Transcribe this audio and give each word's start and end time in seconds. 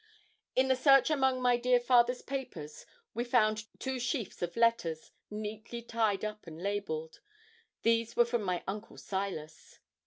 In 0.55 0.67
the 0.67 0.75
search 0.75 1.11
among 1.11 1.43
my 1.43 1.57
dear 1.57 1.79
father's 1.79 2.23
papers 2.23 2.87
we 3.13 3.23
found 3.23 3.65
two 3.77 3.97
sheafs 3.99 4.41
of 4.41 4.57
letters, 4.57 5.11
neatly 5.29 5.83
tied 5.83 6.25
up 6.25 6.47
and 6.47 6.59
labelled 6.59 7.19
these 7.83 8.15
were 8.15 8.25
from 8.25 8.41
my 8.41 8.63
uncle 8.67 8.97
Silas. 8.97 9.77